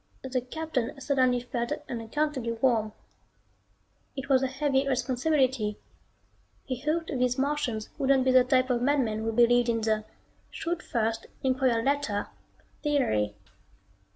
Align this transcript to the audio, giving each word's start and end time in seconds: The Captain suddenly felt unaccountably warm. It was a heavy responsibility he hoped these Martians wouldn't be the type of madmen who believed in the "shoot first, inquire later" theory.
The 0.23 0.41
Captain 0.41 0.99
suddenly 0.99 1.41
felt 1.41 1.71
unaccountably 1.87 2.53
warm. 2.53 2.93
It 4.15 4.29
was 4.29 4.41
a 4.41 4.47
heavy 4.47 4.87
responsibility 4.87 5.77
he 6.65 6.81
hoped 6.81 7.09
these 7.15 7.37
Martians 7.37 7.89
wouldn't 7.99 8.25
be 8.25 8.31
the 8.31 8.43
type 8.43 8.71
of 8.71 8.81
madmen 8.81 9.19
who 9.19 9.31
believed 9.31 9.69
in 9.69 9.81
the 9.81 10.05
"shoot 10.49 10.81
first, 10.81 11.27
inquire 11.43 11.83
later" 11.83 12.29
theory. 12.81 13.35